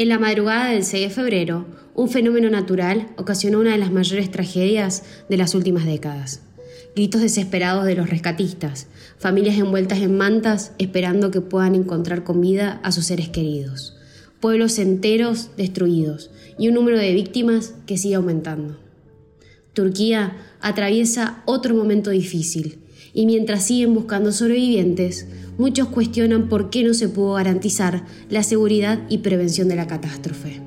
En 0.00 0.08
la 0.08 0.18
madrugada 0.18 0.70
del 0.70 0.82
6 0.82 1.08
de 1.08 1.14
febrero, 1.14 1.66
un 1.94 2.08
fenómeno 2.08 2.48
natural 2.48 3.08
ocasionó 3.18 3.60
una 3.60 3.72
de 3.72 3.76
las 3.76 3.92
mayores 3.92 4.30
tragedias 4.30 5.02
de 5.28 5.36
las 5.36 5.54
últimas 5.54 5.84
décadas. 5.84 6.40
Gritos 6.96 7.20
desesperados 7.20 7.84
de 7.84 7.96
los 7.96 8.08
rescatistas, 8.08 8.86
familias 9.18 9.58
envueltas 9.58 9.98
en 9.98 10.16
mantas 10.16 10.72
esperando 10.78 11.30
que 11.30 11.42
puedan 11.42 11.74
encontrar 11.74 12.24
con 12.24 12.40
vida 12.40 12.80
a 12.82 12.92
sus 12.92 13.04
seres 13.04 13.28
queridos, 13.28 13.94
pueblos 14.40 14.78
enteros 14.78 15.50
destruidos 15.58 16.30
y 16.58 16.68
un 16.68 16.76
número 16.76 16.96
de 16.96 17.12
víctimas 17.12 17.74
que 17.86 17.98
sigue 17.98 18.14
aumentando. 18.14 18.78
Turquía 19.74 20.34
atraviesa 20.62 21.42
otro 21.44 21.74
momento 21.74 22.08
difícil 22.08 22.78
y 23.12 23.26
mientras 23.26 23.66
siguen 23.66 23.94
buscando 23.94 24.32
sobrevivientes, 24.32 25.26
muchos 25.58 25.88
cuestionan 25.88 26.48
por 26.48 26.70
qué 26.70 26.82
no 26.82 26.94
se 26.94 27.08
pudo 27.08 27.34
garantizar 27.34 28.04
la 28.28 28.42
seguridad 28.42 29.00
y 29.08 29.18
prevención 29.18 29.68
de 29.68 29.76
la 29.76 29.86
catástrofe. 29.86 30.60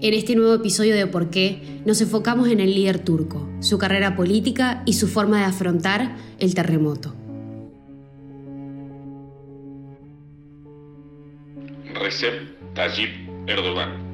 En 0.00 0.14
este 0.14 0.34
nuevo 0.34 0.54
episodio 0.54 0.96
de 0.96 1.06
Por 1.06 1.30
qué 1.30 1.80
nos 1.86 2.00
enfocamos 2.00 2.48
en 2.48 2.60
el 2.60 2.74
líder 2.74 2.98
turco, 2.98 3.48
su 3.60 3.78
carrera 3.78 4.16
política 4.16 4.82
y 4.84 4.94
su 4.94 5.06
forma 5.06 5.38
de 5.38 5.44
afrontar 5.44 6.16
el 6.40 6.54
terremoto. 6.54 7.14
Recep 11.94 12.74
Tayyip 12.74 13.10
Erdogan 13.46 14.12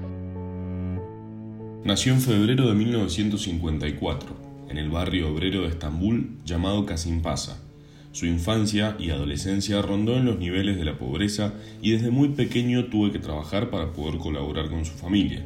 Nació 1.85 2.13
en 2.13 2.21
febrero 2.21 2.69
de 2.69 2.75
1954, 2.75 4.48
en 4.69 4.79
el 4.79 4.91
barrio 4.91 5.33
obrero 5.33 5.63
de 5.63 5.69
Estambul 5.69 6.39
llamado 6.45 6.87
Kasimpasa 6.87 7.69
su 8.13 8.27
infancia 8.27 8.97
y 8.99 9.11
adolescencia 9.11 9.83
rondó 9.83 10.17
en 10.17 10.25
los 10.25 10.39
niveles 10.39 10.77
de 10.77 10.85
la 10.85 10.99
pobreza 10.99 11.55
y 11.83 11.93
desde 11.93 12.11
muy 12.11 12.31
pequeño 12.31 12.87
tuve 12.87 13.13
que 13.13 13.19
trabajar 13.19 13.71
para 13.71 13.93
poder 13.93 14.19
colaborar 14.19 14.71
con 14.71 14.85
su 14.85 14.95
familia. 14.95 15.45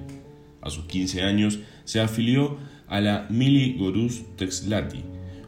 A 0.60 0.70
sus 0.70 0.84
15 0.84 1.22
años 1.22 1.58
se 1.84 2.00
afilió 2.00 2.56
a 2.86 3.00
la 3.00 3.26
Mili 3.28 3.76
Goruz 3.76 4.22
Texlati, 4.36 5.04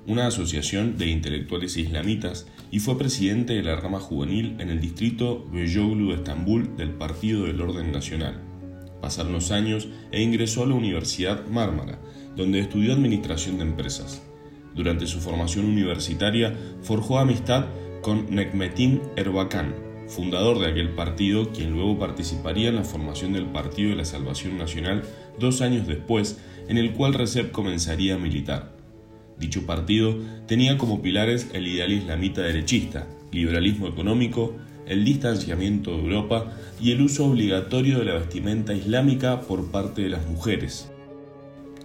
una 0.07 0.27
asociación 0.27 0.99
de 0.99 1.07
intelectuales 1.07 1.77
islamitas, 1.77 2.47
y 2.71 2.81
fue 2.81 2.99
presidente 2.99 3.55
de 3.55 3.63
la 3.63 3.77
rama 3.77 4.01
juvenil 4.01 4.57
en 4.59 4.69
el 4.69 4.81
distrito 4.81 5.49
Beyoglu 5.53 6.11
de 6.11 6.17
Estambul 6.17 6.77
del 6.77 6.91
Partido 6.91 7.45
del 7.45 7.61
Orden 7.61 7.93
Nacional. 7.93 8.41
Pasaron 9.01 9.33
los 9.33 9.53
años 9.53 9.89
e 10.11 10.21
ingresó 10.21 10.65
a 10.65 10.67
la 10.67 10.75
Universidad 10.75 11.47
Mármara, 11.47 12.01
donde 12.37 12.61
estudió 12.61 12.93
Administración 12.93 13.59
de 13.59 13.65
Empresas. 13.65 14.23
Durante 14.75 15.07
su 15.07 15.21
formación 15.21 15.67
universitaria 15.67 16.55
forjó 16.83 17.19
amistad 17.19 17.67
con 18.03 18.35
Necmettin 18.35 19.01
Erbakan, 19.17 19.75
fundador 20.09 20.59
de 20.59 20.67
aquel 20.67 20.91
partido, 20.91 21.51
quien 21.53 21.71
luego 21.71 21.99
participaría 21.99 22.69
en 22.69 22.77
la 22.77 22.85
formación 22.85 23.33
del 23.33 23.47
Partido 23.47 23.91
de 23.91 23.97
la 23.97 24.05
Salvación 24.05 24.59
Nacional 24.59 25.03
dos 25.39 25.61
años 25.63 25.87
después, 25.87 26.39
en 26.69 26.79
el 26.79 26.93
cual 26.93 27.15
Recep 27.15 27.53
comenzaría 27.53 28.15
a 28.15 28.19
militar. 28.19 28.75
Dicho 29.39 29.67
partido 29.67 30.17
tenía 30.47 30.79
como 30.79 31.03
pilares 31.03 31.49
el 31.55 31.67
ideal 31.67 31.93
islamita 31.93 32.43
derechista, 32.43 33.07
liberalismo 33.33 33.89
económico, 33.89 34.55
el 34.87 35.05
distanciamiento 35.05 35.93
de 35.93 36.03
Europa 36.03 36.53
y 36.81 36.93
el 36.93 37.01
uso 37.01 37.27
obligatorio 37.27 37.99
de 37.99 38.05
la 38.05 38.15
vestimenta 38.15 38.75
islámica 38.75 39.41
por 39.41 39.71
parte 39.71 40.03
de 40.03 40.11
las 40.11 40.27
mujeres. 40.27 40.91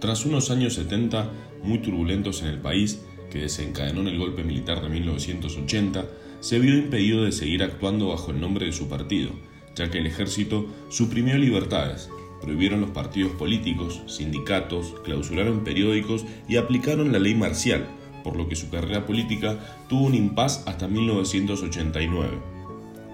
Tras 0.00 0.24
unos 0.24 0.50
años 0.50 0.74
70 0.74 1.30
muy 1.62 1.80
turbulentos 1.80 2.40
en 2.40 2.48
el 2.48 2.58
país, 2.58 3.02
que 3.30 3.40
desencadenó 3.40 4.00
en 4.00 4.08
el 4.08 4.18
golpe 4.18 4.42
militar 4.42 4.80
de 4.80 4.88
1980, 4.88 6.06
se 6.40 6.58
vio 6.58 6.74
impedido 6.74 7.24
de 7.24 7.32
seguir 7.32 7.62
actuando 7.62 8.08
bajo 8.08 8.30
el 8.30 8.40
nombre 8.40 8.64
de 8.64 8.72
su 8.72 8.88
partido, 8.88 9.30
ya 9.76 9.90
que 9.90 9.98
el 9.98 10.06
ejército 10.06 10.66
suprimió 10.88 11.36
libertades, 11.36 12.08
prohibieron 12.40 12.80
los 12.80 12.90
partidos 12.90 13.32
políticos, 13.32 14.00
sindicatos, 14.06 14.94
clausuraron 15.04 15.64
periódicos 15.64 16.24
y 16.48 16.56
aplicaron 16.56 17.12
la 17.12 17.18
ley 17.18 17.34
marcial, 17.34 17.86
por 18.24 18.36
lo 18.36 18.48
que 18.48 18.56
su 18.56 18.70
carrera 18.70 19.04
política 19.04 19.58
tuvo 19.90 20.06
un 20.06 20.14
impas 20.14 20.64
hasta 20.66 20.88
1989. 20.88 22.38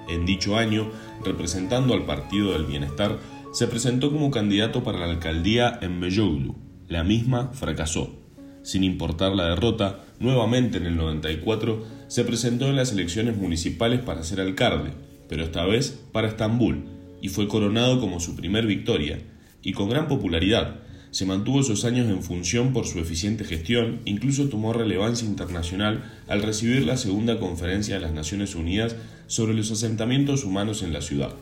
En 0.09 0.25
dicho 0.25 0.57
año, 0.57 0.89
representando 1.25 1.95
al 1.95 2.05
Partido 2.05 2.53
del 2.53 2.67
Bienestar, 2.67 3.19
se 3.53 3.67
presentó 3.67 4.13
como 4.13 4.31
candidato 4.31 4.85
para 4.85 5.01
la 5.01 5.07
alcaldía 5.07 5.81
en 5.83 5.99
Beyoglu, 5.99 6.66
la 6.89 7.05
misma 7.05 7.51
fracasó. 7.53 8.15
Sin 8.63 8.83
importar 8.83 9.33
la 9.33 9.49
derrota, 9.49 10.05
nuevamente 10.19 10.79
en 10.79 10.87
el 10.87 10.97
94 10.97 11.85
se 12.09 12.25
presentó 12.25 12.67
en 12.67 12.77
las 12.77 12.93
elecciones 12.93 13.37
municipales 13.37 14.01
para 14.01 14.25
ser 14.25 14.41
alcalde, 14.41 14.93
pero 15.29 15.45
esta 15.45 15.65
vez 15.65 16.03
para 16.13 16.29
Estambul, 16.29 16.85
y 17.21 17.29
fue 17.29 17.49
coronado 17.49 18.01
como 18.01 18.21
su 18.21 18.37
primer 18.37 18.67
victoria, 18.67 19.21
y 19.63 19.73
con 19.73 19.89
gran 19.89 20.09
popularidad. 20.09 20.81
Se 21.11 21.25
mantuvo 21.27 21.61
esos 21.61 21.85
años 21.85 22.09
en 22.09 22.23
función 22.23 22.73
por 22.73 22.87
su 22.87 22.99
eficiente 22.99 23.45
gestión, 23.45 24.01
incluso 24.05 24.49
tomó 24.49 24.73
relevancia 24.73 25.27
internacional 25.27 26.13
al 26.29 26.43
recibir 26.43 26.85
la 26.85 26.97
segunda 26.97 27.39
conferencia 27.39 27.95
de 27.95 28.01
las 28.01 28.13
Naciones 28.13 28.55
Unidas 28.55 28.97
sobre 29.27 29.55
los 29.55 29.71
asentamientos 29.71 30.45
humanos 30.45 30.83
en 30.83 30.93
la 30.93 31.01
ciudad. 31.01 31.35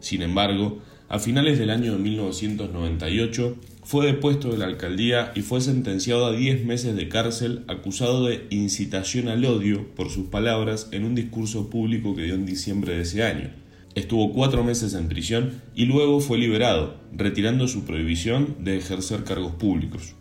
Sin 0.00 0.22
embargo, 0.22 0.78
a 1.08 1.18
finales 1.18 1.58
del 1.58 1.70
año 1.70 1.92
de 1.92 1.98
1998 1.98 3.56
fue 3.84 4.06
depuesto 4.06 4.50
de 4.50 4.58
la 4.58 4.64
alcaldía 4.66 5.30
y 5.36 5.42
fue 5.42 5.60
sentenciado 5.60 6.26
a 6.26 6.32
10 6.32 6.64
meses 6.64 6.96
de 6.96 7.08
cárcel 7.08 7.62
acusado 7.68 8.26
de 8.26 8.46
incitación 8.50 9.28
al 9.28 9.44
odio 9.44 9.86
por 9.94 10.10
sus 10.10 10.26
palabras 10.26 10.88
en 10.90 11.04
un 11.04 11.14
discurso 11.14 11.70
público 11.70 12.16
que 12.16 12.22
dio 12.22 12.34
en 12.34 12.46
diciembre 12.46 12.96
de 12.96 13.02
ese 13.02 13.22
año. 13.22 13.50
Estuvo 13.94 14.32
cuatro 14.32 14.64
meses 14.64 14.94
en 14.94 15.08
prisión 15.08 15.62
y 15.74 15.84
luego 15.84 16.20
fue 16.20 16.38
liberado, 16.38 16.96
retirando 17.12 17.68
su 17.68 17.84
prohibición 17.84 18.56
de 18.58 18.76
ejercer 18.76 19.22
cargos 19.22 19.52
públicos. 19.52 20.16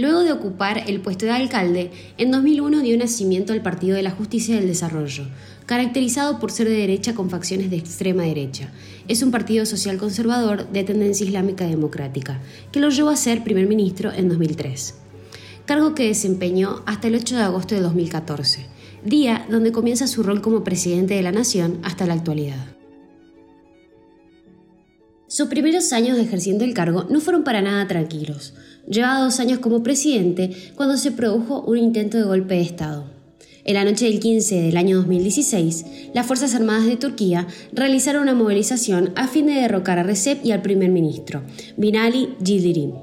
Luego 0.00 0.24
de 0.24 0.32
ocupar 0.32 0.84
el 0.86 1.02
puesto 1.02 1.26
de 1.26 1.32
alcalde, 1.32 1.90
en 2.16 2.30
2001 2.30 2.80
dio 2.80 2.96
nacimiento 2.96 3.52
al 3.52 3.60
Partido 3.60 3.96
de 3.96 4.02
la 4.02 4.10
Justicia 4.10 4.54
y 4.54 4.58
del 4.58 4.68
Desarrollo, 4.68 5.24
caracterizado 5.66 6.38
por 6.38 6.52
ser 6.52 6.70
de 6.70 6.74
derecha 6.74 7.14
con 7.14 7.28
facciones 7.28 7.68
de 7.68 7.76
extrema 7.76 8.22
derecha. 8.22 8.72
Es 9.08 9.22
un 9.22 9.30
partido 9.30 9.66
social 9.66 9.98
conservador 9.98 10.66
de 10.72 10.84
tendencia 10.84 11.26
islámica 11.26 11.66
democrática, 11.66 12.40
que 12.72 12.80
lo 12.80 12.88
llevó 12.88 13.10
a 13.10 13.16
ser 13.16 13.44
primer 13.44 13.66
ministro 13.66 14.10
en 14.10 14.30
2003, 14.30 14.94
cargo 15.66 15.94
que 15.94 16.06
desempeñó 16.06 16.82
hasta 16.86 17.08
el 17.08 17.16
8 17.16 17.36
de 17.36 17.42
agosto 17.42 17.74
de 17.74 17.82
2014, 17.82 18.68
día 19.04 19.46
donde 19.50 19.70
comienza 19.70 20.06
su 20.06 20.22
rol 20.22 20.40
como 20.40 20.64
presidente 20.64 21.12
de 21.12 21.22
la 21.22 21.32
nación 21.32 21.78
hasta 21.82 22.06
la 22.06 22.14
actualidad. 22.14 22.74
Sus 25.30 25.48
primeros 25.48 25.92
años 25.92 26.18
ejerciendo 26.18 26.64
el 26.64 26.74
cargo 26.74 27.06
no 27.08 27.20
fueron 27.20 27.44
para 27.44 27.62
nada 27.62 27.86
tranquilos. 27.86 28.54
Llevaba 28.90 29.20
dos 29.20 29.38
años 29.38 29.60
como 29.60 29.84
presidente 29.84 30.50
cuando 30.74 30.96
se 30.96 31.12
produjo 31.12 31.60
un 31.60 31.78
intento 31.78 32.18
de 32.18 32.24
golpe 32.24 32.56
de 32.56 32.62
Estado. 32.62 33.04
En 33.62 33.74
la 33.74 33.84
noche 33.84 34.06
del 34.06 34.18
15 34.18 34.62
del 34.62 34.76
año 34.76 34.96
2016, 34.96 36.10
las 36.12 36.26
Fuerzas 36.26 36.56
Armadas 36.56 36.86
de 36.86 36.96
Turquía 36.96 37.46
realizaron 37.72 38.22
una 38.22 38.34
movilización 38.34 39.12
a 39.14 39.28
fin 39.28 39.46
de 39.46 39.52
derrocar 39.52 40.00
a 40.00 40.02
Recep 40.02 40.44
y 40.44 40.50
al 40.50 40.62
primer 40.62 40.90
ministro, 40.90 41.42
Binali 41.76 42.30
Yildirim. 42.42 42.94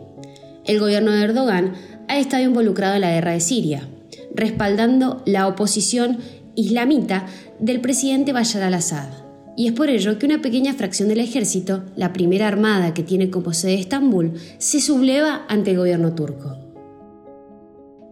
El 0.65 0.81
gobierno 0.81 1.11
de 1.11 1.23
Erdogan 1.23 1.73
ha 2.09 2.19
estado 2.19 2.43
involucrado 2.43 2.95
en 2.95 3.01
la 3.01 3.11
guerra 3.11 3.31
de 3.31 3.39
Siria, 3.39 3.87
respaldando 4.35 5.23
la 5.25 5.47
oposición 5.47 6.17
islamita 6.55 7.27
del 7.59 7.79
presidente 7.79 8.33
Bashar 8.33 8.63
al-Assad 8.63 9.26
y 9.57 9.67
es 9.67 9.73
por 9.73 9.89
ello 9.89 10.19
que 10.19 10.27
una 10.27 10.39
pequeña 10.39 10.75
fracción 10.75 11.09
del 11.09 11.19
ejército, 11.19 11.83
la 11.95 12.13
primera 12.13 12.47
armada 12.47 12.93
que 12.93 13.01
tiene 13.01 13.31
como 13.31 13.53
sede 13.53 13.73
Estambul, 13.73 14.33
se 14.59 14.79
subleva 14.79 15.45
ante 15.49 15.71
el 15.71 15.77
gobierno 15.77 16.13
turco. 16.13 16.55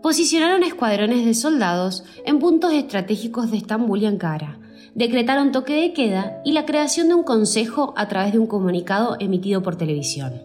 Posicionaron 0.01 0.63
escuadrones 0.63 1.23
de 1.23 1.35
soldados 1.35 2.03
en 2.25 2.39
puntos 2.39 2.73
estratégicos 2.73 3.51
de 3.51 3.57
Estambul 3.57 4.01
y 4.01 4.07
Ankara, 4.07 4.57
decretaron 4.95 5.51
toque 5.51 5.79
de 5.79 5.93
queda 5.93 6.41
y 6.43 6.53
la 6.53 6.66
creación 6.66 7.09
de 7.09 7.14
un 7.14 7.23
consejo 7.23 7.93
a 7.96 8.08
través 8.08 8.34
de 8.34 8.40
un 8.40 8.47
comunicado 8.47 9.16
emitido 9.20 9.61
por 9.61 9.75
televisión. 9.75 10.41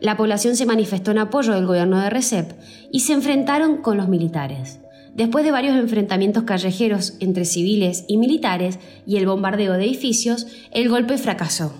La 0.00 0.16
población 0.16 0.54
se 0.54 0.66
manifestó 0.66 1.10
en 1.10 1.18
apoyo 1.18 1.52
del 1.52 1.66
gobierno 1.66 2.00
de 2.00 2.10
Recep 2.10 2.52
y 2.92 3.00
se 3.00 3.12
enfrentaron 3.12 3.78
con 3.78 3.96
los 3.96 4.08
militares. 4.08 4.78
Después 5.14 5.44
de 5.44 5.52
varios 5.52 5.76
enfrentamientos 5.76 6.42
callejeros 6.42 7.16
entre 7.20 7.44
civiles 7.44 8.04
y 8.08 8.16
militares 8.16 8.80
y 9.06 9.16
el 9.16 9.26
bombardeo 9.26 9.74
de 9.74 9.84
edificios, 9.84 10.46
el 10.72 10.88
golpe 10.88 11.18
fracasó. 11.18 11.72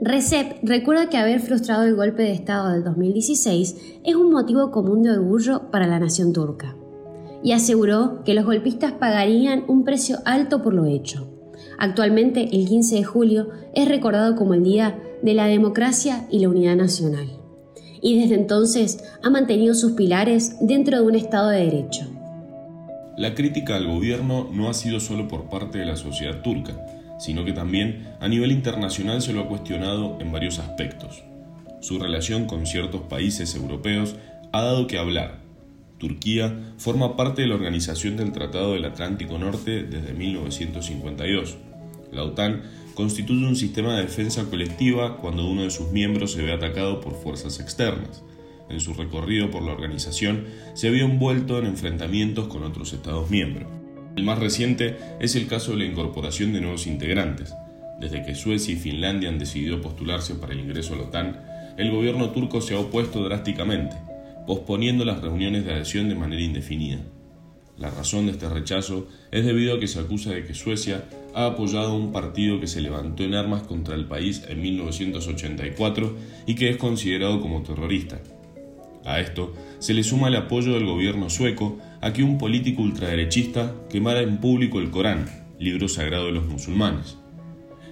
Recep 0.00 0.58
recuerda 0.62 1.08
que 1.08 1.16
haber 1.16 1.40
frustrado 1.40 1.84
el 1.84 1.96
golpe 1.96 2.22
de 2.22 2.32
Estado 2.32 2.70
del 2.70 2.84
2016 2.84 3.76
es 4.04 4.14
un 4.14 4.30
motivo 4.30 4.70
común 4.70 5.02
de 5.02 5.10
orgullo 5.10 5.70
para 5.72 5.88
la 5.88 5.98
nación 5.98 6.32
turca, 6.32 6.76
y 7.42 7.52
aseguró 7.52 8.22
que 8.24 8.34
los 8.34 8.44
golpistas 8.44 8.92
pagarían 8.92 9.64
un 9.66 9.84
precio 9.84 10.18
alto 10.24 10.62
por 10.62 10.74
lo 10.74 10.86
hecho. 10.86 11.28
Actualmente, 11.78 12.48
el 12.52 12.68
15 12.68 12.96
de 12.96 13.04
julio 13.04 13.48
es 13.74 13.88
recordado 13.88 14.36
como 14.36 14.54
el 14.54 14.62
Día 14.62 14.98
de 15.22 15.34
la 15.34 15.46
Democracia 15.46 16.26
y 16.30 16.38
la 16.38 16.48
Unidad 16.48 16.76
Nacional 16.76 17.41
y 18.02 18.20
desde 18.20 18.34
entonces 18.34 19.04
ha 19.22 19.30
mantenido 19.30 19.74
sus 19.74 19.92
pilares 19.92 20.56
dentro 20.60 20.98
de 20.98 21.06
un 21.06 21.14
Estado 21.14 21.48
de 21.48 21.64
Derecho. 21.64 22.06
La 23.16 23.34
crítica 23.34 23.76
al 23.76 23.86
gobierno 23.86 24.48
no 24.52 24.68
ha 24.68 24.74
sido 24.74 24.98
solo 24.98 25.28
por 25.28 25.48
parte 25.48 25.78
de 25.78 25.86
la 25.86 25.96
sociedad 25.96 26.42
turca, 26.42 26.74
sino 27.18 27.44
que 27.44 27.52
también 27.52 28.08
a 28.20 28.28
nivel 28.28 28.50
internacional 28.50 29.22
se 29.22 29.32
lo 29.32 29.42
ha 29.42 29.48
cuestionado 29.48 30.18
en 30.20 30.32
varios 30.32 30.58
aspectos. 30.58 31.22
Su 31.80 31.98
relación 31.98 32.46
con 32.46 32.66
ciertos 32.66 33.02
países 33.02 33.54
europeos 33.54 34.16
ha 34.52 34.62
dado 34.62 34.86
que 34.86 34.98
hablar. 34.98 35.38
Turquía 35.98 36.74
forma 36.78 37.16
parte 37.16 37.42
de 37.42 37.48
la 37.48 37.54
Organización 37.54 38.16
del 38.16 38.32
Tratado 38.32 38.72
del 38.72 38.84
Atlántico 38.84 39.38
Norte 39.38 39.84
desde 39.84 40.14
1952. 40.14 41.58
La 42.10 42.24
OTAN 42.24 42.62
constituye 42.94 43.46
un 43.46 43.56
sistema 43.56 43.96
de 43.96 44.02
defensa 44.02 44.44
colectiva 44.48 45.16
cuando 45.16 45.46
uno 45.46 45.62
de 45.62 45.70
sus 45.70 45.90
miembros 45.90 46.32
se 46.32 46.42
ve 46.42 46.52
atacado 46.52 47.00
por 47.00 47.14
fuerzas 47.14 47.60
externas. 47.60 48.22
En 48.68 48.80
su 48.80 48.94
recorrido 48.94 49.50
por 49.50 49.62
la 49.62 49.72
organización 49.72 50.46
se 50.74 50.90
vio 50.90 51.04
envuelto 51.04 51.58
en 51.58 51.66
enfrentamientos 51.66 52.48
con 52.48 52.62
otros 52.62 52.92
Estados 52.92 53.30
miembros. 53.30 53.68
El 54.16 54.24
más 54.24 54.38
reciente 54.38 54.96
es 55.20 55.36
el 55.36 55.46
caso 55.46 55.72
de 55.72 55.78
la 55.78 55.84
incorporación 55.86 56.52
de 56.52 56.60
nuevos 56.60 56.86
integrantes. 56.86 57.54
Desde 58.00 58.24
que 58.24 58.34
Suecia 58.34 58.74
y 58.74 58.76
Finlandia 58.76 59.28
han 59.28 59.38
decidido 59.38 59.80
postularse 59.80 60.34
para 60.34 60.52
el 60.52 60.60
ingreso 60.60 60.94
a 60.94 60.96
la 60.98 61.04
OTAN, 61.04 61.40
el 61.78 61.90
gobierno 61.90 62.30
turco 62.30 62.60
se 62.60 62.74
ha 62.74 62.78
opuesto 62.78 63.24
drásticamente, 63.24 63.96
posponiendo 64.46 65.04
las 65.04 65.22
reuniones 65.22 65.64
de 65.64 65.72
adhesión 65.72 66.08
de 66.08 66.14
manera 66.14 66.42
indefinida. 66.42 67.00
La 67.78 67.90
razón 67.90 68.26
de 68.26 68.32
este 68.32 68.48
rechazo 68.48 69.08
es 69.30 69.44
debido 69.44 69.74
a 69.74 69.80
que 69.80 69.88
se 69.88 70.00
acusa 70.00 70.30
de 70.30 70.44
que 70.44 70.54
Suecia 70.54 71.04
ha 71.34 71.46
apoyado 71.46 71.94
un 71.94 72.12
partido 72.12 72.60
que 72.60 72.66
se 72.66 72.80
levantó 72.80 73.24
en 73.24 73.34
armas 73.34 73.62
contra 73.62 73.94
el 73.94 74.06
país 74.06 74.44
en 74.48 74.60
1984 74.60 76.16
y 76.46 76.54
que 76.54 76.70
es 76.70 76.76
considerado 76.76 77.40
como 77.40 77.62
terrorista. 77.62 78.20
A 79.04 79.20
esto 79.20 79.54
se 79.78 79.94
le 79.94 80.04
suma 80.04 80.28
el 80.28 80.36
apoyo 80.36 80.74
del 80.74 80.86
gobierno 80.86 81.28
sueco 81.28 81.78
a 82.00 82.12
que 82.12 82.22
un 82.22 82.38
político 82.38 82.82
ultraderechista 82.82 83.74
quemara 83.90 84.20
en 84.20 84.38
público 84.38 84.78
el 84.78 84.90
Corán, 84.90 85.26
libro 85.58 85.88
sagrado 85.88 86.26
de 86.26 86.32
los 86.32 86.46
musulmanes. 86.46 87.16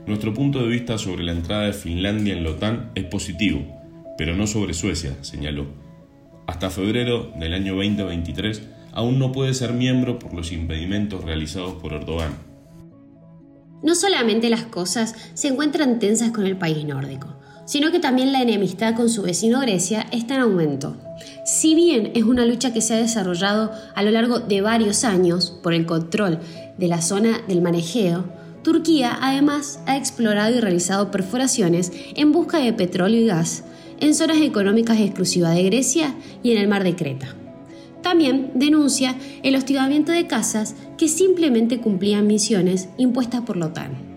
Nuestro 0.06 0.34
punto 0.34 0.60
de 0.60 0.68
vista 0.68 0.98
sobre 0.98 1.24
la 1.24 1.32
entrada 1.32 1.66
de 1.66 1.72
Finlandia 1.72 2.34
en 2.34 2.44
la 2.44 2.50
OTAN 2.50 2.90
es 2.94 3.04
positivo, 3.04 3.66
pero 4.16 4.36
no 4.36 4.46
sobre 4.46 4.74
Suecia, 4.74 5.16
señaló. 5.22 5.66
Hasta 6.46 6.70
febrero 6.70 7.32
del 7.38 7.54
año 7.54 7.76
2023 7.76 8.62
aún 8.92 9.18
no 9.18 9.30
puede 9.32 9.54
ser 9.54 9.72
miembro 9.72 10.18
por 10.18 10.34
los 10.34 10.52
impedimentos 10.52 11.24
realizados 11.24 11.74
por 11.74 11.92
Erdogan. 11.92 12.49
No 13.82 13.94
solamente 13.94 14.50
las 14.50 14.64
cosas 14.64 15.14
se 15.34 15.48
encuentran 15.48 15.98
tensas 15.98 16.30
con 16.30 16.46
el 16.46 16.56
país 16.56 16.84
nórdico, 16.84 17.28
sino 17.64 17.90
que 17.90 18.00
también 18.00 18.32
la 18.32 18.42
enemistad 18.42 18.94
con 18.94 19.08
su 19.08 19.22
vecino 19.22 19.60
Grecia 19.60 20.06
está 20.12 20.34
en 20.34 20.40
aumento. 20.42 20.96
Si 21.44 21.74
bien 21.74 22.12
es 22.14 22.24
una 22.24 22.44
lucha 22.44 22.72
que 22.72 22.80
se 22.80 22.94
ha 22.94 22.98
desarrollado 22.98 23.72
a 23.94 24.02
lo 24.02 24.10
largo 24.10 24.40
de 24.40 24.60
varios 24.60 25.04
años 25.04 25.58
por 25.62 25.72
el 25.72 25.86
control 25.86 26.40
de 26.78 26.88
la 26.88 27.00
zona 27.00 27.40
del 27.48 27.62
Manegeo, 27.62 28.24
Turquía 28.62 29.18
además 29.22 29.80
ha 29.86 29.96
explorado 29.96 30.54
y 30.54 30.60
realizado 30.60 31.10
perforaciones 31.10 31.92
en 32.14 32.32
busca 32.32 32.58
de 32.58 32.74
petróleo 32.74 33.20
y 33.20 33.26
gas 33.26 33.64
en 34.00 34.14
zonas 34.14 34.38
económicas 34.38 34.98
exclusivas 34.98 35.54
de 35.54 35.62
Grecia 35.62 36.14
y 36.42 36.52
en 36.52 36.58
el 36.58 36.68
mar 36.68 36.84
de 36.84 36.96
Creta. 36.96 37.39
También 38.02 38.52
denuncia 38.54 39.14
el 39.42 39.56
hostigamiento 39.56 40.12
de 40.12 40.26
casas 40.26 40.74
que 40.96 41.08
simplemente 41.08 41.80
cumplían 41.80 42.26
misiones 42.26 42.88
impuestas 42.96 43.42
por 43.42 43.56
la 43.56 43.66
OTAN. 43.66 44.10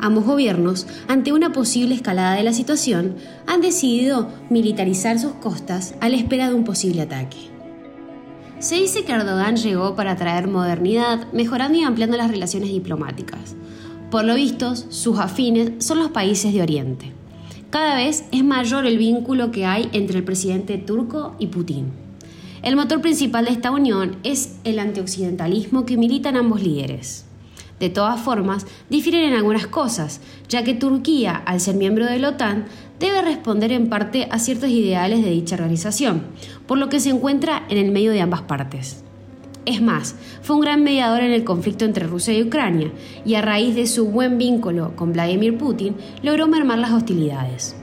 Ambos 0.00 0.24
gobiernos, 0.24 0.88
ante 1.06 1.32
una 1.32 1.52
posible 1.52 1.94
escalada 1.94 2.34
de 2.34 2.42
la 2.42 2.52
situación, 2.52 3.14
han 3.46 3.60
decidido 3.60 4.28
militarizar 4.50 5.20
sus 5.20 5.34
costas 5.34 5.94
a 6.00 6.08
la 6.08 6.16
espera 6.16 6.48
de 6.48 6.54
un 6.54 6.64
posible 6.64 7.02
ataque. 7.02 7.36
Se 8.58 8.74
dice 8.74 9.04
que 9.04 9.12
Erdogan 9.12 9.56
llegó 9.56 9.94
para 9.94 10.16
traer 10.16 10.48
modernidad, 10.48 11.32
mejorando 11.32 11.78
y 11.78 11.84
ampliando 11.84 12.16
las 12.16 12.30
relaciones 12.30 12.70
diplomáticas. 12.70 13.54
Por 14.10 14.24
lo 14.24 14.34
visto, 14.34 14.74
sus 14.76 15.18
afines 15.18 15.84
son 15.84 16.00
los 16.00 16.10
países 16.10 16.52
de 16.52 16.62
Oriente. 16.62 17.12
Cada 17.70 17.96
vez 17.96 18.24
es 18.32 18.44
mayor 18.44 18.86
el 18.86 18.98
vínculo 18.98 19.50
que 19.52 19.66
hay 19.66 19.88
entre 19.92 20.18
el 20.18 20.24
presidente 20.24 20.78
turco 20.78 21.34
y 21.38 21.46
Putin. 21.46 22.01
El 22.62 22.76
motor 22.76 23.00
principal 23.00 23.46
de 23.46 23.50
esta 23.50 23.72
unión 23.72 24.18
es 24.22 24.56
el 24.62 24.78
antioccidentalismo 24.78 25.84
que 25.84 25.96
militan 25.96 26.36
ambos 26.36 26.62
líderes. 26.62 27.24
De 27.80 27.88
todas 27.88 28.20
formas, 28.20 28.66
difieren 28.88 29.24
en 29.24 29.34
algunas 29.34 29.66
cosas, 29.66 30.20
ya 30.48 30.62
que 30.62 30.72
Turquía, 30.72 31.34
al 31.34 31.58
ser 31.58 31.74
miembro 31.74 32.06
de 32.06 32.20
la 32.20 32.28
OTAN, 32.28 32.66
debe 33.00 33.20
responder 33.20 33.72
en 33.72 33.88
parte 33.88 34.28
a 34.30 34.38
ciertos 34.38 34.70
ideales 34.70 35.24
de 35.24 35.30
dicha 35.30 35.56
organización, 35.56 36.22
por 36.68 36.78
lo 36.78 36.88
que 36.88 37.00
se 37.00 37.10
encuentra 37.10 37.66
en 37.68 37.78
el 37.78 37.90
medio 37.90 38.12
de 38.12 38.20
ambas 38.20 38.42
partes. 38.42 39.02
Es 39.64 39.82
más, 39.82 40.14
fue 40.42 40.54
un 40.54 40.62
gran 40.62 40.84
mediador 40.84 41.22
en 41.22 41.32
el 41.32 41.42
conflicto 41.42 41.84
entre 41.84 42.06
Rusia 42.06 42.32
y 42.32 42.44
Ucrania, 42.44 42.92
y 43.24 43.34
a 43.34 43.42
raíz 43.42 43.74
de 43.74 43.88
su 43.88 44.06
buen 44.06 44.38
vínculo 44.38 44.94
con 44.94 45.12
Vladimir 45.12 45.58
Putin, 45.58 45.96
logró 46.22 46.46
mermar 46.46 46.78
las 46.78 46.92
hostilidades. 46.92 47.74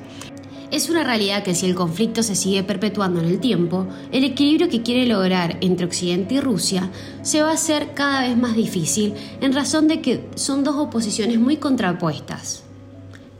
Es 0.71 0.87
una 0.87 1.03
realidad 1.03 1.43
que 1.43 1.55
si 1.55 1.65
el 1.65 1.73
conflicto 1.73 2.21
se 2.21 2.35
sigue 2.35 2.61
perpetuando 2.63 3.19
en 3.19 3.25
el 3.25 3.39
tiempo, 3.39 3.87
el 4.11 4.23
equilibrio 4.23 4.69
que 4.69 4.83
quiere 4.83 5.07
lograr 5.07 5.57
entre 5.61 5.87
Occidente 5.87 6.35
y 6.35 6.39
Rusia 6.39 6.91
se 7.23 7.41
va 7.41 7.49
a 7.49 7.53
hacer 7.53 7.95
cada 7.95 8.21
vez 8.21 8.37
más 8.37 8.55
difícil 8.55 9.15
en 9.41 9.53
razón 9.53 9.87
de 9.87 9.99
que 9.99 10.29
son 10.35 10.63
dos 10.63 10.75
oposiciones 10.75 11.39
muy 11.39 11.57
contrapuestas. 11.57 12.63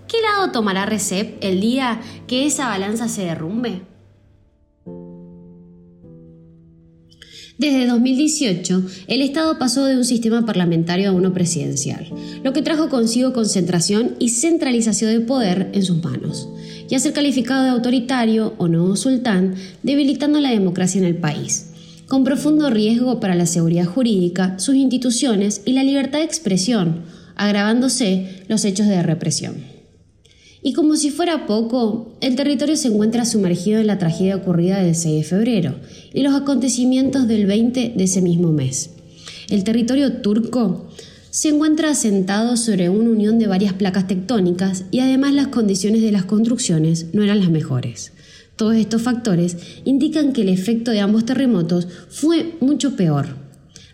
¿Qué 0.07 0.17
lado 0.21 0.51
tomará 0.51 0.87
Recep 0.87 1.37
el 1.43 1.61
día 1.61 2.01
que 2.25 2.47
esa 2.47 2.67
balanza 2.67 3.07
se 3.07 3.25
derrumbe? 3.25 3.83
Desde 7.59 7.85
2018, 7.85 8.83
el 9.07 9.21
Estado 9.21 9.59
pasó 9.59 9.85
de 9.85 9.97
un 9.97 10.05
sistema 10.05 10.45
parlamentario 10.47 11.09
a 11.09 11.13
uno 11.13 11.31
presidencial, 11.31 12.09
lo 12.41 12.53
que 12.53 12.63
trajo 12.63 12.89
consigo 12.89 13.33
concentración 13.33 14.15
y 14.17 14.29
centralización 14.29 15.11
de 15.11 15.19
poder 15.19 15.69
en 15.73 15.83
sus 15.83 16.01
manos 16.01 16.49
y 16.89 16.95
a 16.95 17.00
ser 17.00 17.13
calificado 17.13 17.63
de 17.63 17.69
autoritario 17.69 18.56
o 18.57 18.68
nuevo 18.68 18.95
sultán, 18.95 19.56
debilitando 19.83 20.39
la 20.39 20.50
democracia 20.50 21.00
en 21.00 21.06
el 21.06 21.15
país, 21.15 21.71
con 22.07 22.24
profundo 22.24 22.69
riesgo 22.69 23.19
para 23.19 23.36
la 23.36 23.45
seguridad 23.45 23.86
jurídica, 23.86 24.57
sus 24.57 24.75
instituciones 24.75 25.62
y 25.65 25.74
la 25.74 25.83
libertad 25.83 26.19
de 26.19 26.25
expresión, 26.25 27.03
agravándose 27.36 28.44
los 28.47 28.65
hechos 28.65 28.88
de 28.88 29.03
represión. 29.03 29.56
Y 30.62 30.74
como 30.74 30.97
si 30.97 31.09
fuera 31.09 31.45
poco, 31.45 32.18
el 32.19 32.36
territorio 32.36 32.75
se 32.75 32.89
encuentra 32.89 33.24
sumergido 33.24 33.80
en 33.80 33.88
la 33.88 33.97
tragedia 33.97 34.35
ocurrida 34.35 34.81
del 34.81 34.95
6 34.95 35.15
de 35.15 35.24
febrero 35.24 35.75
y 36.13 36.21
los 36.21 36.33
acontecimientos 36.33 37.27
del 37.27 37.45
20 37.45 37.94
de 37.95 38.03
ese 38.03 38.21
mismo 38.21 38.51
mes. 38.51 38.89
El 39.50 39.63
territorio 39.63 40.18
turco 40.21 40.89
se 41.31 41.49
encuentra 41.49 41.91
asentado 41.91 42.57
sobre 42.57 42.89
una 42.89 43.09
unión 43.09 43.39
de 43.39 43.47
varias 43.47 43.73
placas 43.73 44.07
tectónicas 44.07 44.85
y 44.92 44.99
además 44.99 45.33
las 45.33 45.47
condiciones 45.47 46.01
de 46.01 46.11
las 46.11 46.25
construcciones 46.25 47.07
no 47.13 47.23
eran 47.23 47.39
las 47.39 47.49
mejores. 47.49 48.13
Todos 48.56 48.75
estos 48.75 49.01
factores 49.01 49.57
indican 49.85 50.33
que 50.33 50.42
el 50.42 50.49
efecto 50.49 50.92
de 50.92 50.99
ambos 50.99 51.25
terremotos 51.25 51.87
fue 52.09 52.56
mucho 52.61 52.95
peor. 52.95 53.37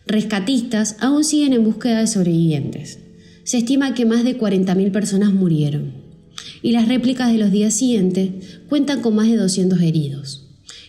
Rescatistas 0.07 0.97
aún 0.99 1.23
siguen 1.23 1.53
en 1.53 1.63
búsqueda 1.63 1.99
de 1.99 2.07
sobrevivientes. 2.07 2.99
Se 3.43 3.57
estima 3.57 3.93
que 3.93 4.05
más 4.05 4.23
de 4.23 4.39
40.000 4.39 4.91
personas 4.91 5.33
murieron 5.33 5.93
y 6.61 6.71
las 6.71 6.87
réplicas 6.87 7.31
de 7.31 7.37
los 7.37 7.51
días 7.51 7.73
siguientes 7.73 8.59
cuentan 8.69 9.01
con 9.01 9.15
más 9.15 9.27
de 9.27 9.37
200 9.37 9.81
heridos 9.81 10.44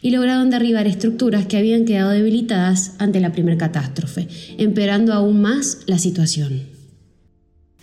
y 0.06 0.12
lograron 0.12 0.50
derribar 0.50 0.86
estructuras 0.86 1.46
que 1.46 1.56
habían 1.56 1.84
quedado 1.84 2.10
debilitadas 2.10 2.94
ante 3.00 3.18
la 3.18 3.32
primera 3.32 3.58
catástrofe, 3.58 4.28
empeorando 4.56 5.12
aún 5.12 5.42
más 5.42 5.82
la 5.88 5.98
situación. 5.98 6.62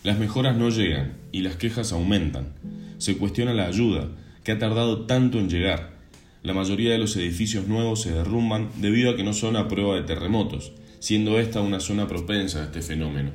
Las 0.05 0.19
mejoras 0.19 0.55
no 0.55 0.69
llegan 0.69 1.17
y 1.33 1.41
las 1.41 1.57
quejas 1.57 1.91
aumentan. 1.91 2.53
Se 2.97 3.17
cuestiona 3.17 3.53
la 3.53 3.67
ayuda, 3.67 4.07
que 4.45 4.53
ha 4.53 4.57
tardado 4.57 5.01
tanto 5.01 5.37
en 5.37 5.49
llegar. 5.49 5.97
La 6.43 6.53
mayoría 6.53 6.93
de 6.93 6.97
los 6.97 7.17
edificios 7.17 7.67
nuevos 7.67 8.03
se 8.03 8.13
derrumban 8.13 8.69
debido 8.77 9.11
a 9.11 9.17
que 9.17 9.25
no 9.25 9.33
son 9.33 9.57
a 9.57 9.67
prueba 9.67 9.95
de 9.95 10.03
terremotos, 10.03 10.71
siendo 10.99 11.37
esta 11.41 11.59
una 11.59 11.81
zona 11.81 12.07
propensa 12.07 12.61
a 12.61 12.65
este 12.67 12.81
fenómeno. 12.81 13.31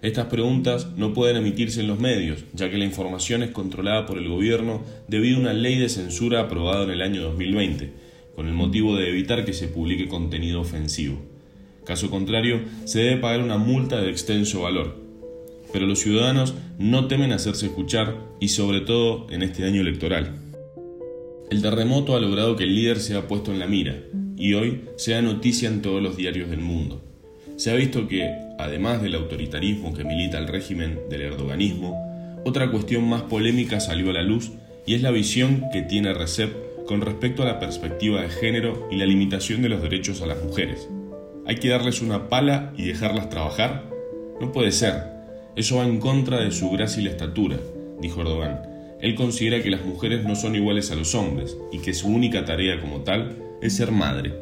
Estas 0.00 0.26
preguntas 0.26 0.86
no 0.96 1.12
pueden 1.12 1.38
emitirse 1.38 1.80
en 1.80 1.88
los 1.88 1.98
medios, 1.98 2.44
ya 2.52 2.70
que 2.70 2.78
la 2.78 2.84
información 2.84 3.42
es 3.42 3.50
controlada 3.50 4.06
por 4.06 4.18
el 4.18 4.28
gobierno 4.28 4.84
debido 5.08 5.38
a 5.38 5.40
una 5.40 5.52
ley 5.54 5.76
de 5.76 5.88
censura 5.88 6.42
aprobada 6.42 6.84
en 6.84 6.90
el 6.90 7.02
año 7.02 7.22
2020, 7.22 8.11
con 8.34 8.48
el 8.48 8.54
motivo 8.54 8.96
de 8.96 9.08
evitar 9.08 9.44
que 9.44 9.52
se 9.52 9.68
publique 9.68 10.08
contenido 10.08 10.60
ofensivo. 10.60 11.20
Caso 11.84 12.10
contrario, 12.10 12.60
se 12.84 13.00
debe 13.00 13.20
pagar 13.20 13.40
una 13.40 13.58
multa 13.58 14.00
de 14.00 14.10
extenso 14.10 14.62
valor. 14.62 14.96
Pero 15.72 15.86
los 15.86 16.00
ciudadanos 16.00 16.54
no 16.78 17.08
temen 17.08 17.32
hacerse 17.32 17.66
escuchar 17.66 18.16
y 18.40 18.48
sobre 18.48 18.80
todo 18.80 19.26
en 19.30 19.42
este 19.42 19.64
año 19.64 19.80
electoral. 19.80 20.36
El 21.50 21.60
terremoto 21.60 22.16
ha 22.16 22.20
logrado 22.20 22.56
que 22.56 22.64
el 22.64 22.74
líder 22.74 23.00
sea 23.00 23.26
puesto 23.26 23.52
en 23.52 23.58
la 23.58 23.66
mira 23.66 24.02
y 24.36 24.54
hoy 24.54 24.82
sea 24.96 25.22
noticia 25.22 25.68
en 25.68 25.82
todos 25.82 26.02
los 26.02 26.16
diarios 26.16 26.50
del 26.50 26.60
mundo. 26.60 27.02
Se 27.56 27.70
ha 27.70 27.74
visto 27.74 28.08
que, 28.08 28.30
además 28.58 29.02
del 29.02 29.14
autoritarismo 29.14 29.92
que 29.92 30.04
milita 30.04 30.38
el 30.38 30.48
régimen 30.48 31.00
del 31.10 31.22
erdoganismo, 31.22 32.40
otra 32.44 32.70
cuestión 32.70 33.08
más 33.08 33.22
polémica 33.22 33.80
salió 33.80 34.10
a 34.10 34.14
la 34.14 34.22
luz 34.22 34.52
y 34.86 34.94
es 34.94 35.02
la 35.02 35.10
visión 35.10 35.64
que 35.72 35.82
tiene 35.82 36.12
Recep 36.12 36.71
con 36.92 37.00
respecto 37.00 37.42
a 37.42 37.46
la 37.46 37.58
perspectiva 37.58 38.20
de 38.20 38.28
género 38.28 38.86
y 38.90 38.96
la 38.96 39.06
limitación 39.06 39.62
de 39.62 39.70
los 39.70 39.80
derechos 39.80 40.20
a 40.20 40.26
las 40.26 40.44
mujeres. 40.44 40.90
¿Hay 41.46 41.56
que 41.56 41.70
darles 41.70 42.02
una 42.02 42.28
pala 42.28 42.74
y 42.76 42.84
dejarlas 42.84 43.30
trabajar? 43.30 43.88
No 44.42 44.52
puede 44.52 44.72
ser. 44.72 44.96
Eso 45.56 45.78
va 45.78 45.86
en 45.86 45.98
contra 46.00 46.42
de 46.42 46.50
su 46.50 46.76
la 46.76 46.84
estatura, 46.84 47.56
dijo 47.98 48.20
Erdogan. 48.20 48.60
Él 49.00 49.14
considera 49.14 49.62
que 49.62 49.70
las 49.70 49.86
mujeres 49.86 50.22
no 50.24 50.36
son 50.36 50.54
iguales 50.54 50.90
a 50.90 50.94
los 50.94 51.14
hombres 51.14 51.56
y 51.72 51.78
que 51.78 51.94
su 51.94 52.08
única 52.08 52.44
tarea 52.44 52.78
como 52.78 53.00
tal 53.00 53.38
es 53.62 53.74
ser 53.74 53.90
madre. 53.90 54.34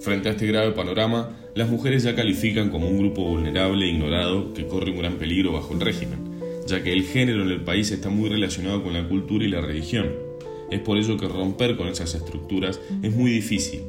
Frente 0.00 0.30
a 0.30 0.32
este 0.32 0.48
grave 0.48 0.72
panorama, 0.72 1.36
las 1.54 1.68
mujeres 1.68 2.02
ya 2.02 2.16
califican 2.16 2.70
como 2.70 2.88
un 2.88 2.98
grupo 2.98 3.22
vulnerable 3.22 3.84
e 3.84 3.90
ignorado 3.90 4.52
que 4.52 4.66
corre 4.66 4.90
un 4.90 4.98
gran 4.98 5.14
peligro 5.14 5.52
bajo 5.52 5.74
el 5.74 5.80
régimen, 5.80 6.40
ya 6.66 6.82
que 6.82 6.92
el 6.92 7.04
género 7.04 7.44
en 7.44 7.50
el 7.52 7.60
país 7.60 7.92
está 7.92 8.08
muy 8.08 8.28
relacionado 8.28 8.82
con 8.82 8.94
la 8.94 9.06
cultura 9.06 9.44
y 9.44 9.48
la 9.48 9.60
religión. 9.60 10.27
Es 10.70 10.80
por 10.80 10.98
ello 10.98 11.16
que 11.16 11.28
romper 11.28 11.76
con 11.76 11.88
esas 11.88 12.14
estructuras 12.14 12.80
es 13.02 13.14
muy 13.14 13.30
difícil 13.30 13.82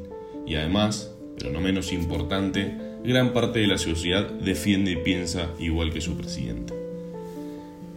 y 0.46 0.56
además, 0.56 1.16
pero 1.38 1.52
no 1.52 1.62
menos 1.62 1.94
importante, 1.94 2.76
gran 3.04 3.34
parte 3.34 3.60
de 3.60 3.68
la 3.68 3.78
sociedad 3.78 4.30
defiende 4.30 4.92
y 4.92 4.96
piensa 4.98 5.50
igual 5.60 5.94
que 5.94 6.02
su 6.02 6.16
presidente. 6.16 6.74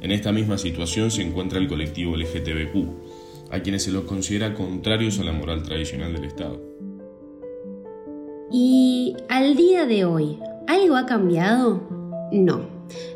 En 0.01 0.11
esta 0.11 0.33
misma 0.33 0.59
situación 0.59 1.11
se 1.11 1.23
encuentra 1.23 1.59
el 1.59 1.69
colectivo 1.69 2.17
LGTBQ, 2.17 3.53
a 3.53 3.61
quienes 3.61 3.85
se 3.85 3.93
los 3.93 4.05
considera 4.05 4.55
contrarios 4.55 5.19
a 5.19 5.25
la 5.25 5.33
moral 5.33 5.63
tradicional 5.63 6.13
del 6.13 6.25
Estado. 6.25 6.61
¿Y 8.51 9.15
al 9.29 9.57
día 9.57 9.87
de 9.87 10.05
hoy, 10.05 10.39
algo 10.67 10.97
ha 10.97 11.07
cambiado? 11.07 11.89
No, 12.33 12.67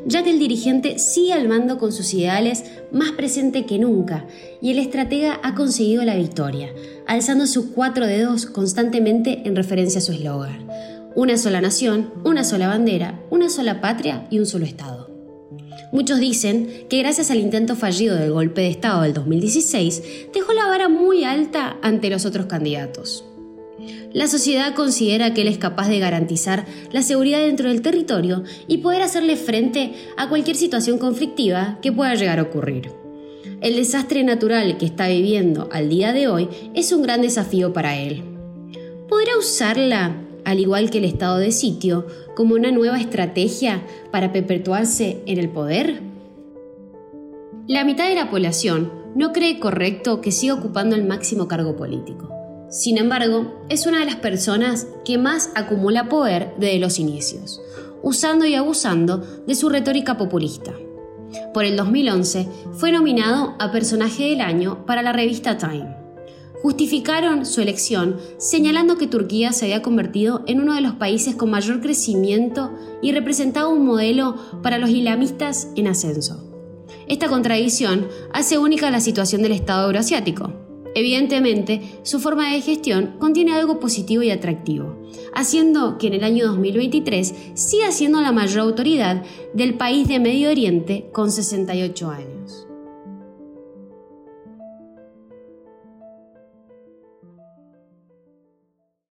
ya 0.05 0.23
que 0.23 0.31
el 0.31 0.39
dirigente 0.39 0.99
sigue 0.99 1.33
al 1.33 1.47
mando 1.47 1.77
con 1.77 1.91
sus 1.91 2.13
ideales 2.13 2.63
más 2.91 3.11
presente 3.11 3.65
que 3.65 3.79
nunca 3.79 4.25
y 4.61 4.71
el 4.71 4.79
estratega 4.79 5.39
ha 5.43 5.55
conseguido 5.55 6.03
la 6.03 6.15
victoria, 6.15 6.73
alzando 7.05 7.47
sus 7.47 7.67
cuatro 7.67 8.07
dedos 8.07 8.45
constantemente 8.45 9.43
en 9.45 9.55
referencia 9.55 9.99
a 9.99 10.01
su 10.01 10.11
eslogan 10.11 10.67
una 11.17 11.35
sola 11.35 11.61
nación, 11.61 12.13
una 12.23 12.43
sola 12.43 12.67
bandera, 12.67 13.19
una 13.31 13.49
sola 13.49 13.81
patria 13.81 14.27
y 14.29 14.37
un 14.37 14.45
solo 14.45 14.65
Estado. 14.65 15.09
Muchos 15.91 16.19
dicen 16.19 16.85
que 16.89 16.99
gracias 16.99 17.31
al 17.31 17.39
intento 17.39 17.75
fallido 17.75 18.15
del 18.15 18.31
golpe 18.31 18.61
de 18.61 18.69
Estado 18.69 19.01
del 19.01 19.15
2016, 19.15 20.03
dejó 20.31 20.53
la 20.53 20.67
vara 20.67 20.89
muy 20.89 21.23
alta 21.23 21.77
ante 21.81 22.11
los 22.11 22.27
otros 22.27 22.45
candidatos. 22.45 23.25
La 24.13 24.27
sociedad 24.27 24.73
considera 24.73 25.33
que 25.33 25.41
él 25.41 25.47
es 25.47 25.57
capaz 25.57 25.89
de 25.89 25.99
garantizar 25.99 26.65
la 26.91 27.01
seguridad 27.01 27.39
dentro 27.39 27.69
del 27.69 27.81
territorio 27.81 28.43
y 28.67 28.79
poder 28.79 29.01
hacerle 29.01 29.35
frente 29.35 29.93
a 30.17 30.29
cualquier 30.29 30.55
situación 30.55 30.97
conflictiva 30.97 31.79
que 31.81 31.91
pueda 31.91 32.15
llegar 32.15 32.39
a 32.39 32.43
ocurrir. 32.43 32.91
El 33.61 33.75
desastre 33.75 34.23
natural 34.23 34.77
que 34.77 34.85
está 34.85 35.07
viviendo 35.07 35.67
al 35.71 35.89
día 35.89 36.13
de 36.13 36.27
hoy 36.27 36.47
es 36.73 36.91
un 36.91 37.01
gran 37.01 37.21
desafío 37.21 37.73
para 37.73 37.97
él. 37.97 38.23
¿Podrá 39.09 39.37
usarla 39.37 40.15
al 40.45 40.59
igual 40.59 40.89
que 40.89 40.99
el 40.99 41.05
estado 41.05 41.39
de 41.39 41.51
sitio, 41.51 42.07
como 42.35 42.55
una 42.55 42.71
nueva 42.71 42.99
estrategia 42.99 43.83
para 44.11 44.31
perpetuarse 44.31 45.21
en 45.25 45.39
el 45.39 45.49
poder? 45.49 46.01
La 47.67 47.83
mitad 47.83 48.07
de 48.07 48.15
la 48.15 48.29
población 48.29 48.91
no 49.15 49.33
cree 49.33 49.59
correcto 49.59 50.21
que 50.21 50.31
siga 50.31 50.53
ocupando 50.53 50.95
el 50.95 51.03
máximo 51.03 51.47
cargo 51.47 51.75
político. 51.75 52.36
Sin 52.69 52.97
embargo, 52.97 53.63
es 53.69 53.85
una 53.85 53.99
de 53.99 54.05
las 54.05 54.17
personas 54.17 54.87
que 55.05 55.17
más 55.17 55.51
acumula 55.55 56.09
poder 56.09 56.53
desde 56.57 56.79
los 56.79 56.99
inicios, 56.99 57.61
usando 58.01 58.45
y 58.45 58.55
abusando 58.55 59.17
de 59.47 59.55
su 59.55 59.69
retórica 59.69 60.17
populista. 60.17 60.73
Por 61.53 61.65
el 61.65 61.75
2011 61.75 62.47
fue 62.73 62.91
nominado 62.91 63.55
a 63.59 63.71
Personaje 63.71 64.29
del 64.29 64.41
Año 64.41 64.85
para 64.85 65.01
la 65.01 65.13
revista 65.13 65.57
Time 65.57 65.97
justificaron 66.61 67.45
su 67.45 67.61
elección 67.61 68.17
señalando 68.37 68.97
que 68.97 69.07
Turquía 69.07 69.53
se 69.53 69.65
había 69.65 69.81
convertido 69.81 70.43
en 70.47 70.59
uno 70.59 70.73
de 70.73 70.81
los 70.81 70.93
países 70.95 71.35
con 71.35 71.49
mayor 71.49 71.81
crecimiento 71.81 72.73
y 73.01 73.11
representaba 73.11 73.67
un 73.67 73.85
modelo 73.85 74.35
para 74.61 74.77
los 74.77 74.89
islamistas 74.89 75.69
en 75.75 75.87
ascenso. 75.87 76.43
Esta 77.07 77.29
contradicción 77.29 78.07
hace 78.33 78.57
única 78.57 78.91
la 78.91 78.99
situación 78.99 79.43
del 79.43 79.53
Estado 79.53 79.85
euroasiático. 79.85 80.66
Evidentemente, 80.97 81.79
su 82.01 82.19
forma 82.19 82.51
de 82.51 82.59
gestión 82.59 83.17
contiene 83.19 83.53
algo 83.53 83.79
positivo 83.79 84.23
y 84.23 84.31
atractivo, 84.31 84.97
haciendo 85.31 85.99
que 85.99 86.07
en 86.07 86.15
el 86.15 86.23
año 86.23 86.47
2023 86.47 87.35
siga 87.53 87.91
siendo 87.91 88.19
la 88.19 88.31
mayor 88.31 88.61
autoridad 88.61 89.23
del 89.53 89.75
país 89.75 90.07
de 90.07 90.19
Medio 90.19 90.49
Oriente 90.49 91.07
con 91.13 91.31
68 91.31 92.09
años. 92.09 92.66